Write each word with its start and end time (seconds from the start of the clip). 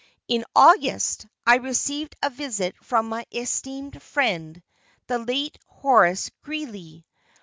In 0.27 0.45
August 0.55 1.27
I 1.45 1.57
received 1.57 2.15
a 2.23 2.31
visit 2.31 2.75
from 2.83 3.07
my 3.07 3.23
esteemed 3.31 4.01
friend, 4.01 4.63
the 5.05 5.19
late 5.19 5.59
Horace 5.67 6.31
Greeley. 6.41 7.05